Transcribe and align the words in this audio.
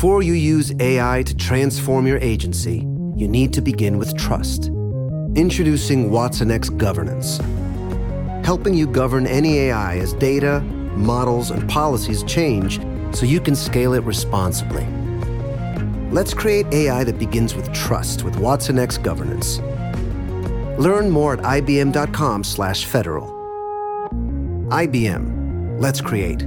Before 0.00 0.22
you 0.22 0.32
use 0.32 0.72
AI 0.80 1.22
to 1.24 1.36
transform 1.36 2.06
your 2.06 2.16
agency, 2.20 2.78
you 3.16 3.28
need 3.28 3.52
to 3.52 3.60
begin 3.60 3.98
with 3.98 4.16
trust. 4.16 4.68
Introducing 5.34 6.10
Watson 6.10 6.50
X 6.50 6.70
Governance, 6.70 7.36
helping 8.42 8.72
you 8.72 8.86
govern 8.86 9.26
any 9.26 9.58
AI 9.58 9.98
as 9.98 10.14
data, 10.14 10.60
models, 10.96 11.50
and 11.50 11.68
policies 11.68 12.22
change 12.22 12.80
so 13.14 13.26
you 13.26 13.40
can 13.40 13.54
scale 13.54 13.92
it 13.92 14.02
responsibly. 14.04 14.86
Let's 16.10 16.32
create 16.32 16.64
AI 16.72 17.04
that 17.04 17.18
begins 17.18 17.54
with 17.54 17.70
trust 17.74 18.24
with 18.24 18.38
Watson 18.38 18.78
X 18.78 18.96
Governance. 18.96 19.58
Learn 20.78 21.10
more 21.10 21.34
at 21.34 21.40
ibm.com/federal. 21.40 23.28
IBM. 24.70 25.78
Let's 25.78 26.00
create. 26.00 26.46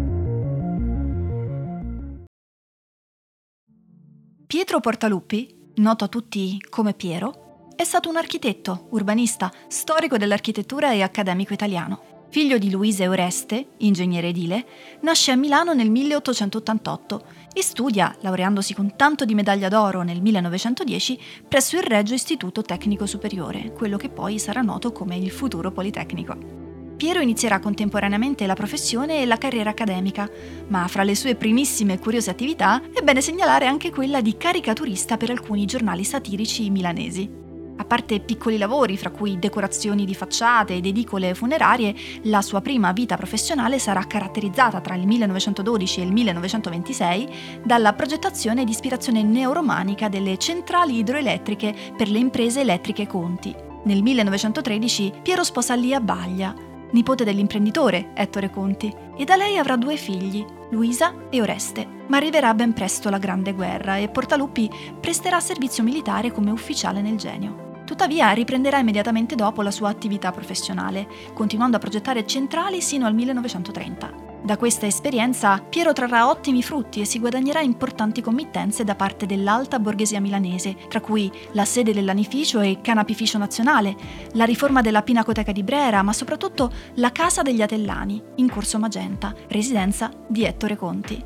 Pietro 4.53 4.79
Portaluppi, 4.79 5.71
noto 5.77 6.03
a 6.03 6.07
tutti 6.07 6.63
come 6.69 6.93
Piero, 6.93 7.71
è 7.75 7.83
stato 7.83 8.07
un 8.07 8.17
architetto, 8.17 8.85
urbanista, 8.91 9.51
storico 9.67 10.15
dell'architettura 10.15 10.93
e 10.93 11.01
accademico 11.01 11.53
italiano. 11.53 12.27
Figlio 12.29 12.59
di 12.59 12.69
Luisa 12.69 13.01
Eureste, 13.01 13.69
ingegnere 13.77 14.27
edile, 14.27 14.63
nasce 15.01 15.31
a 15.31 15.35
Milano 15.35 15.73
nel 15.73 15.89
1888 15.89 17.25
e 17.51 17.63
studia, 17.63 18.15
laureandosi 18.19 18.75
con 18.75 18.95
tanto 18.95 19.25
di 19.25 19.33
medaglia 19.33 19.69
d'oro 19.69 20.03
nel 20.03 20.21
1910, 20.21 21.19
presso 21.47 21.75
il 21.75 21.83
Reggio 21.83 22.13
Istituto 22.13 22.61
Tecnico 22.61 23.07
Superiore, 23.07 23.71
quello 23.71 23.97
che 23.97 24.09
poi 24.09 24.37
sarà 24.37 24.61
noto 24.61 24.91
come 24.91 25.17
il 25.17 25.31
futuro 25.31 25.71
Politecnico. 25.71 26.62
Piero 27.03 27.19
inizierà 27.19 27.59
contemporaneamente 27.59 28.45
la 28.45 28.53
professione 28.53 29.21
e 29.21 29.25
la 29.25 29.37
carriera 29.37 29.71
accademica, 29.71 30.25
ma 30.69 30.87
fra 30.87 31.03
le 31.03 31.15
sue 31.15 31.35
primissime 31.35 31.95
e 31.95 31.99
curiose 31.99 32.29
attività 32.29 32.81
è 32.93 33.01
bene 33.01 33.19
segnalare 33.19 33.65
anche 33.65 33.91
quella 33.91 34.21
di 34.21 34.37
caricaturista 34.37 35.17
per 35.17 35.29
alcuni 35.29 35.65
giornali 35.65 36.05
satirici 36.05 36.69
milanesi. 36.69 37.29
A 37.75 37.83
parte 37.83 38.21
piccoli 38.21 38.57
lavori, 38.57 38.95
fra 38.95 39.11
cui 39.11 39.37
decorazioni 39.37 40.05
di 40.05 40.15
facciate 40.15 40.75
ed 40.75 40.85
edicole 40.85 41.33
funerarie, 41.33 41.93
la 42.21 42.41
sua 42.41 42.61
prima 42.61 42.93
vita 42.93 43.17
professionale 43.17 43.79
sarà 43.79 44.07
caratterizzata 44.07 44.79
tra 44.79 44.95
il 44.95 45.05
1912 45.05 45.99
e 45.99 46.03
il 46.05 46.11
1926 46.13 47.29
dalla 47.65 47.91
progettazione 47.91 48.63
di 48.63 48.71
ispirazione 48.71 49.23
neoromanica 49.23 50.07
delle 50.07 50.37
centrali 50.37 50.99
idroelettriche 50.99 51.75
per 51.97 52.09
le 52.09 52.19
imprese 52.19 52.61
elettriche 52.61 53.07
Conti. 53.07 53.53
Nel 53.83 54.01
1913 54.01 55.11
Piero 55.21 55.43
sposa 55.43 55.75
Lia 55.75 55.99
Baglia, 55.99 56.71
nipote 56.93 57.23
dell'imprenditore 57.23 58.09
Ettore 58.15 58.49
Conti, 58.49 58.91
e 59.15 59.23
da 59.25 59.35
lei 59.35 59.57
avrà 59.57 59.75
due 59.75 59.95
figli, 59.97 60.43
Luisa 60.71 61.13
e 61.29 61.41
Oreste. 61.41 61.87
Ma 62.07 62.17
arriverà 62.17 62.53
ben 62.55 62.73
presto 62.73 63.09
la 63.09 63.19
Grande 63.19 63.53
Guerra 63.53 63.97
e 63.97 64.09
Portaluppi 64.09 64.69
presterà 64.99 65.39
servizio 65.39 65.83
militare 65.83 66.31
come 66.31 66.49
ufficiale 66.49 67.01
nel 67.01 67.17
genio. 67.17 67.81
Tuttavia 67.85 68.31
riprenderà 68.31 68.79
immediatamente 68.79 69.35
dopo 69.35 69.61
la 69.61 69.71
sua 69.71 69.89
attività 69.89 70.31
professionale, 70.31 71.07
continuando 71.33 71.77
a 71.77 71.79
progettare 71.79 72.25
centrali 72.25 72.81
sino 72.81 73.05
al 73.05 73.13
1930. 73.13 74.32
Da 74.43 74.57
questa 74.57 74.85
esperienza 74.85 75.57
Piero 75.57 75.93
trarrà 75.93 76.27
ottimi 76.27 76.61
frutti 76.61 76.99
e 76.99 77.05
si 77.05 77.17
guadagnerà 77.17 77.61
importanti 77.61 78.21
committenze 78.21 78.83
da 78.83 78.93
parte 78.93 79.25
dell'alta 79.25 79.79
borghesia 79.79 80.19
milanese, 80.19 80.75
tra 80.89 80.99
cui 80.99 81.31
la 81.53 81.63
sede 81.63 81.93
dell'anificio 81.93 82.59
e 82.59 82.79
canapificio 82.81 83.37
nazionale, 83.37 83.95
la 84.33 84.43
riforma 84.43 84.81
della 84.81 85.01
Pinacoteca 85.01 85.53
di 85.53 85.63
Brera, 85.63 86.01
ma 86.01 86.11
soprattutto 86.11 86.69
la 86.95 87.13
Casa 87.13 87.41
degli 87.41 87.61
Atellani, 87.61 88.21
in 88.35 88.49
Corso 88.49 88.79
Magenta, 88.79 89.33
residenza 89.47 90.11
di 90.27 90.43
Ettore 90.43 90.75
Conti. 90.75 91.23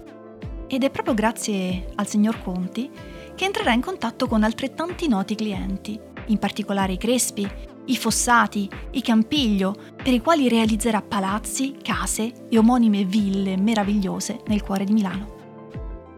Ed 0.68 0.84
è 0.84 0.92
proprio 0.92 1.16
grazie 1.16 1.88
al 1.96 2.08
signor 2.08 2.44
Conti 2.44 2.88
che 3.34 3.46
entrerà 3.46 3.74
in 3.74 3.82
contatto 3.82 4.28
con 4.28 4.44
altrettanti 4.44 5.08
noti 5.08 5.34
clienti, 5.34 6.00
in 6.28 6.38
particolare 6.38 6.94
i 6.94 6.98
Crespi, 6.98 7.50
i 7.88 7.98
Fossati, 7.98 8.70
i 8.92 9.02
Campiglio, 9.02 9.76
per 9.96 10.14
i 10.14 10.22
quali 10.22 10.48
realizzerà 10.50 11.02
palazzi, 11.02 11.76
case 11.82 12.32
e 12.50 12.58
omonime 12.58 13.04
ville 13.04 13.58
meravigliose 13.58 14.42
nel 14.48 14.64
cuore 14.64 14.86
di 14.86 14.94
Milano. 14.94 15.36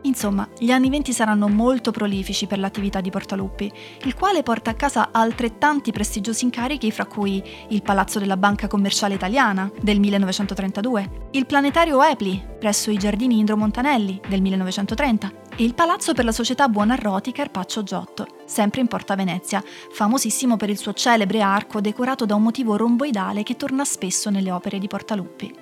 Insomma, 0.03 0.47
gli 0.57 0.71
anni 0.71 0.89
venti 0.89 1.11
saranno 1.11 1.49
molto 1.49 1.91
prolifici 1.91 2.47
per 2.47 2.57
l'attività 2.57 3.01
di 3.01 3.09
Portaluppi, 3.09 3.71
il 4.03 4.15
quale 4.15 4.43
porta 4.43 4.71
a 4.71 4.75
casa 4.75 5.09
altrettanti 5.11 5.91
prestigiosi 5.91 6.45
incarichi, 6.45 6.89
fra 6.91 7.05
cui 7.05 7.43
il 7.69 7.81
Palazzo 7.81 8.17
della 8.17 8.37
Banca 8.37 8.67
Commerciale 8.67 9.15
Italiana 9.15 9.69
del 9.81 9.99
1932, 9.99 11.27
il 11.31 11.45
Planetario 11.45 12.01
Epli 12.01 12.41
presso 12.57 12.91
i 12.91 12.97
Giardini 12.97 13.39
Indro 13.39 13.57
Montanelli 13.57 14.21
del 14.27 14.41
1930 14.41 15.47
il 15.63 15.73
Palazzo 15.73 16.13
per 16.13 16.23
la 16.23 16.31
Società 16.31 16.69
Buonarroti 16.69 17.33
Carpaccio 17.33 17.83
Giotto, 17.83 18.27
sempre 18.45 18.79
in 18.79 18.87
Porta 18.87 19.15
Venezia, 19.15 19.61
famosissimo 19.91 20.55
per 20.55 20.69
il 20.69 20.77
suo 20.77 20.93
celebre 20.93 21.41
arco 21.41 21.81
decorato 21.81 22.25
da 22.25 22.35
un 22.35 22.43
motivo 22.43 22.77
romboidale 22.77 23.43
che 23.43 23.57
torna 23.57 23.83
spesso 23.83 24.29
nelle 24.29 24.51
opere 24.51 24.79
di 24.79 24.87
Portaluppi. 24.87 25.53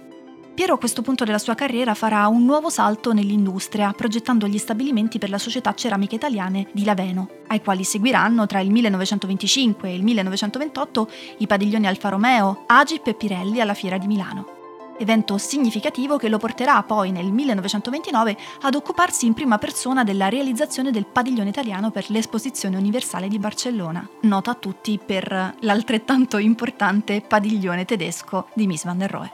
Piero 0.53 0.75
a 0.75 0.77
questo 0.77 1.01
punto 1.01 1.23
della 1.23 1.39
sua 1.39 1.55
carriera 1.55 1.95
farà 1.95 2.27
un 2.27 2.45
nuovo 2.45 2.69
salto 2.69 3.11
nell'industria, 3.11 3.91
progettando 3.91 4.47
gli 4.47 4.57
stabilimenti 4.59 5.17
per 5.17 5.31
la 5.31 5.39
società 5.39 5.73
ceramiche 5.73 6.15
italiane 6.15 6.67
di 6.73 6.83
Laveno, 6.83 7.29
ai 7.47 7.61
quali 7.61 7.83
seguiranno 7.83 8.45
tra 8.45 8.59
il 8.59 8.69
1925 8.69 9.89
e 9.89 9.95
il 9.95 10.03
1928 10.03 11.09
i 11.39 11.47
padiglioni 11.47 11.87
Alfa 11.87 12.09
Romeo, 12.09 12.65
Agip 12.67 13.07
e 13.07 13.15
Pirelli 13.15 13.61
alla 13.61 13.73
Fiera 13.73 13.97
di 13.97 14.05
Milano. 14.05 14.56
Evento 14.99 15.37
significativo 15.37 16.17
che 16.17 16.27
lo 16.27 16.39
porterà 16.39 16.81
poi 16.81 17.11
nel 17.11 17.31
1929 17.31 18.37
ad 18.61 18.73
occuparsi 18.73 19.27
in 19.27 19.33
prima 19.33 19.59
persona 19.59 20.03
della 20.03 20.27
realizzazione 20.27 20.89
del 20.89 21.05
padiglione 21.05 21.49
italiano 21.49 21.91
per 21.91 22.09
l'Esposizione 22.09 22.77
Universale 22.77 23.27
di 23.27 23.37
Barcellona, 23.37 24.07
nota 24.21 24.51
a 24.51 24.55
tutti 24.55 24.99
per 25.03 25.55
l'altrettanto 25.59 26.37
importante 26.37 27.21
padiglione 27.21 27.85
tedesco 27.85 28.47
di 28.55 28.65
Miss 28.65 28.85
van 28.85 28.97
der 28.97 29.11
Rohe. 29.11 29.31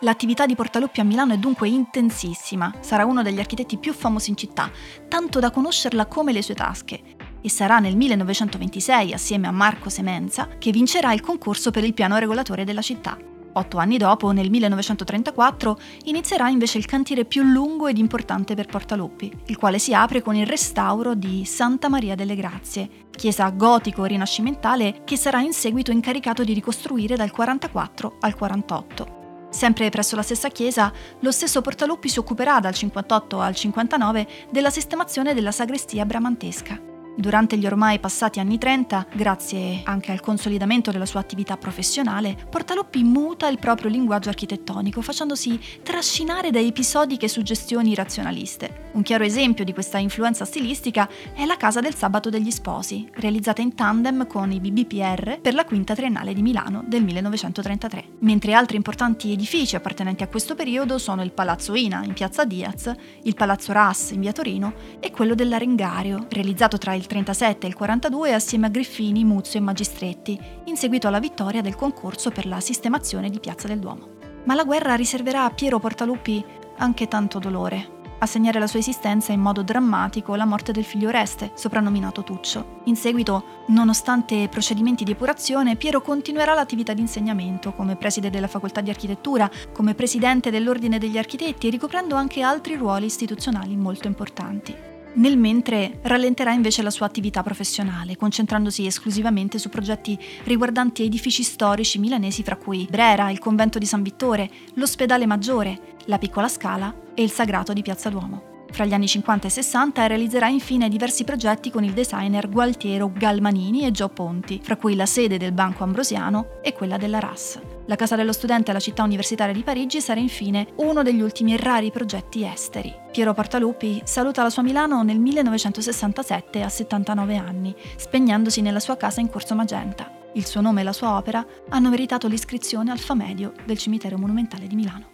L'attività 0.00 0.46
di 0.46 0.54
Portaluppi 0.54 1.00
a 1.00 1.04
Milano 1.04 1.34
è 1.34 1.38
dunque 1.38 1.68
intensissima, 1.68 2.72
sarà 2.80 3.04
uno 3.04 3.22
degli 3.22 3.38
architetti 3.38 3.76
più 3.76 3.92
famosi 3.92 4.30
in 4.30 4.36
città, 4.36 4.70
tanto 5.08 5.38
da 5.38 5.50
conoscerla 5.50 6.06
come 6.06 6.32
le 6.32 6.42
sue 6.42 6.54
tasche. 6.54 7.00
E 7.40 7.48
sarà 7.50 7.78
nel 7.78 7.96
1926, 7.96 9.12
assieme 9.12 9.48
a 9.48 9.52
Marco 9.52 9.90
Semenza, 9.90 10.48
che 10.58 10.72
vincerà 10.72 11.12
il 11.12 11.20
concorso 11.20 11.70
per 11.70 11.84
il 11.84 11.94
piano 11.94 12.16
regolatore 12.16 12.64
della 12.64 12.82
città. 12.82 13.16
Otto 13.56 13.78
anni 13.78 13.98
dopo, 13.98 14.32
nel 14.32 14.50
1934, 14.50 15.78
inizierà 16.04 16.48
invece 16.48 16.78
il 16.78 16.86
cantiere 16.86 17.24
più 17.24 17.44
lungo 17.44 17.86
ed 17.86 17.98
importante 17.98 18.54
per 18.54 18.66
Portaluppi, 18.66 19.32
il 19.46 19.56
quale 19.56 19.78
si 19.78 19.94
apre 19.94 20.22
con 20.22 20.34
il 20.34 20.46
restauro 20.46 21.14
di 21.14 21.44
Santa 21.44 21.88
Maria 21.88 22.16
delle 22.16 22.34
Grazie, 22.34 22.88
chiesa 23.10 23.48
gotico-rinascimentale 23.50 25.02
che 25.04 25.16
sarà 25.16 25.40
in 25.40 25.52
seguito 25.52 25.92
incaricato 25.92 26.42
di 26.42 26.52
ricostruire 26.52 27.14
dal 27.14 27.30
44 27.30 28.16
al 28.20 28.34
48. 28.34 29.22
Sempre 29.50 29.88
presso 29.88 30.16
la 30.16 30.22
stessa 30.22 30.48
chiesa, 30.48 30.92
lo 31.20 31.30
stesso 31.30 31.60
Portaluppi 31.60 32.08
si 32.08 32.18
occuperà 32.18 32.58
dal 32.58 32.74
58 32.74 33.40
al 33.40 33.54
59 33.54 34.26
della 34.50 34.70
sistemazione 34.70 35.32
della 35.32 35.52
sagrestia 35.52 36.04
bramantesca. 36.04 36.93
Durante 37.16 37.56
gli 37.56 37.66
ormai 37.66 38.00
passati 38.00 38.40
anni 38.40 38.58
30, 38.58 39.06
grazie 39.14 39.82
anche 39.84 40.10
al 40.10 40.20
consolidamento 40.20 40.90
della 40.90 41.06
sua 41.06 41.20
attività 41.20 41.56
professionale, 41.56 42.36
Portaluppi 42.50 43.04
muta 43.04 43.46
il 43.46 43.58
proprio 43.60 43.88
linguaggio 43.88 44.30
architettonico, 44.30 45.00
facendosi 45.00 45.58
trascinare 45.82 46.50
da 46.50 46.58
episodiche 46.58 47.28
suggestioni 47.28 47.94
razionaliste. 47.94 48.90
Un 48.94 49.02
chiaro 49.02 49.22
esempio 49.22 49.64
di 49.64 49.72
questa 49.72 49.98
influenza 49.98 50.44
stilistica 50.44 51.08
è 51.34 51.44
la 51.44 51.56
Casa 51.56 51.80
del 51.80 51.94
Sabato 51.94 52.30
degli 52.30 52.50
Sposi, 52.50 53.08
realizzata 53.14 53.62
in 53.62 53.74
tandem 53.74 54.26
con 54.26 54.50
i 54.50 54.58
BBPR 54.58 55.38
per 55.40 55.54
la 55.54 55.64
quinta 55.64 55.94
triennale 55.94 56.34
di 56.34 56.42
Milano 56.42 56.82
del 56.84 57.04
1933. 57.04 58.04
Mentre 58.20 58.54
altri 58.54 58.76
importanti 58.76 59.32
edifici 59.32 59.76
appartenenti 59.76 60.24
a 60.24 60.28
questo 60.28 60.56
periodo 60.56 60.98
sono 60.98 61.22
il 61.22 61.32
Palazzo 61.32 61.74
Ina 61.74 62.02
in 62.04 62.12
piazza 62.12 62.44
Diaz, 62.44 62.92
il 63.22 63.34
Palazzo 63.34 63.72
Ras 63.72 64.10
in 64.10 64.20
via 64.20 64.32
Torino 64.32 64.74
e 64.98 65.12
quello 65.12 65.34
dell'Arengario, 65.34 66.26
realizzato 66.28 66.76
tra 66.76 66.94
il 66.94 67.03
il 67.04 67.06
37 67.06 67.66
e 67.66 67.68
il 67.68 67.74
42 67.74 68.32
assieme 68.32 68.66
a 68.66 68.70
Griffini, 68.70 69.24
Muzio 69.24 69.60
e 69.60 69.62
Magistretti, 69.62 70.40
in 70.64 70.76
seguito 70.76 71.06
alla 71.06 71.20
vittoria 71.20 71.60
del 71.60 71.76
concorso 71.76 72.30
per 72.30 72.46
la 72.46 72.60
sistemazione 72.60 73.28
di 73.28 73.40
Piazza 73.40 73.68
del 73.68 73.78
Duomo. 73.78 74.08
Ma 74.44 74.54
la 74.54 74.64
guerra 74.64 74.94
riserverà 74.94 75.44
a 75.44 75.50
Piero 75.50 75.78
Portaluppi 75.78 76.42
anche 76.78 77.06
tanto 77.06 77.38
dolore. 77.38 77.92
A 78.20 78.26
segnare 78.26 78.58
la 78.58 78.66
sua 78.66 78.78
esistenza 78.78 79.32
in 79.32 79.40
modo 79.40 79.62
drammatico 79.62 80.34
la 80.34 80.46
morte 80.46 80.72
del 80.72 80.84
figlio 80.84 81.08
Oreste, 81.08 81.50
soprannominato 81.54 82.22
Tuccio. 82.22 82.80
In 82.84 82.96
seguito, 82.96 83.64
nonostante 83.66 84.48
procedimenti 84.48 85.04
di 85.04 85.10
epurazione, 85.10 85.76
Piero 85.76 86.00
continuerà 86.00 86.54
l'attività 86.54 86.94
di 86.94 87.02
insegnamento 87.02 87.74
come 87.74 87.96
preside 87.96 88.30
della 88.30 88.48
facoltà 88.48 88.80
di 88.80 88.88
architettura, 88.88 89.50
come 89.72 89.94
presidente 89.94 90.50
dell'ordine 90.50 90.98
degli 90.98 91.18
architetti 91.18 91.66
e 91.66 91.70
ricoprendo 91.70 92.14
anche 92.14 92.40
altri 92.40 92.76
ruoli 92.76 93.06
istituzionali 93.06 93.76
molto 93.76 94.06
importanti. 94.06 94.92
Nel 95.16 95.38
mentre 95.38 96.00
rallenterà 96.02 96.52
invece 96.52 96.82
la 96.82 96.90
sua 96.90 97.06
attività 97.06 97.42
professionale, 97.42 98.16
concentrandosi 98.16 98.84
esclusivamente 98.84 99.58
su 99.58 99.68
progetti 99.68 100.18
riguardanti 100.44 101.04
edifici 101.04 101.44
storici 101.44 102.00
milanesi 102.00 102.42
fra 102.42 102.56
cui 102.56 102.88
Brera, 102.90 103.30
il 103.30 103.38
convento 103.38 103.78
di 103.78 103.86
San 103.86 104.02
Vittore, 104.02 104.50
l'ospedale 104.74 105.26
maggiore, 105.26 105.96
la 106.06 106.18
piccola 106.18 106.48
Scala 106.48 106.92
e 107.14 107.22
il 107.22 107.30
Sagrato 107.30 107.72
di 107.72 107.82
Piazza 107.82 108.10
Duomo. 108.10 108.53
Fra 108.74 108.84
gli 108.84 108.92
anni 108.92 109.06
50 109.06 109.46
e 109.46 109.50
60 109.50 110.06
realizzerà 110.08 110.48
infine 110.48 110.88
diversi 110.88 111.22
progetti 111.22 111.70
con 111.70 111.84
il 111.84 111.92
designer 111.92 112.48
Gualtiero 112.48 113.08
Galmanini 113.14 113.86
e 113.86 113.92
Gio 113.92 114.08
Ponti, 114.08 114.58
fra 114.60 114.76
cui 114.76 114.96
la 114.96 115.06
sede 115.06 115.38
del 115.38 115.52
Banco 115.52 115.84
Ambrosiano 115.84 116.58
e 116.60 116.72
quella 116.72 116.96
della 116.96 117.20
RAS. 117.20 117.60
La 117.86 117.94
Casa 117.94 118.16
dello 118.16 118.32
Studente 118.32 118.72
alla 118.72 118.80
città 118.80 119.04
universitaria 119.04 119.54
di 119.54 119.62
Parigi 119.62 120.00
sarà 120.00 120.18
infine 120.18 120.66
uno 120.78 121.04
degli 121.04 121.20
ultimi 121.20 121.56
rari 121.56 121.92
progetti 121.92 122.44
esteri. 122.44 122.92
Piero 123.12 123.32
Portaluppi 123.32 124.02
saluta 124.02 124.42
la 124.42 124.50
sua 124.50 124.64
Milano 124.64 125.04
nel 125.04 125.20
1967 125.20 126.60
a 126.60 126.68
79 126.68 127.36
anni, 127.36 127.72
spegnendosi 127.94 128.60
nella 128.60 128.80
sua 128.80 128.96
casa 128.96 129.20
in 129.20 129.30
Corso 129.30 129.54
Magenta. 129.54 130.10
Il 130.32 130.46
suo 130.46 130.60
nome 130.60 130.80
e 130.80 130.84
la 130.84 130.92
sua 130.92 131.16
opera 131.16 131.46
hanno 131.68 131.90
meritato 131.90 132.26
l'iscrizione 132.26 132.90
al 132.90 132.98
Famedio 132.98 133.52
del 133.64 133.78
cimitero 133.78 134.18
monumentale 134.18 134.66
di 134.66 134.74
Milano. 134.74 135.13